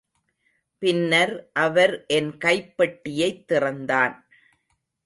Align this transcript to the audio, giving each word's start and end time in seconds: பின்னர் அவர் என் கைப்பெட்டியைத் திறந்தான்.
பின்னர் 0.77 1.49
அவர் 1.53 2.05
என் 2.05 2.37
கைப்பெட்டியைத் 2.37 3.45
திறந்தான். 3.45 4.27